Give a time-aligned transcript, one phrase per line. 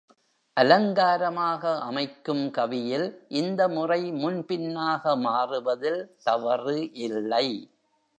[0.57, 3.05] அலங்காரமாக அமைக்கும் கவியில்
[3.31, 7.47] இந்த முறை முன்பின்னாக மாறுவதில் தவறு இல்லை.